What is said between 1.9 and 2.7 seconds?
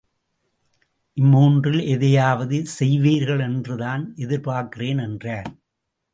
எதையாவது